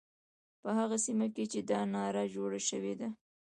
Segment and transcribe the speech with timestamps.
[0.61, 3.07] په هغه سیمه کې چې دا ناره جوړه شوې ده.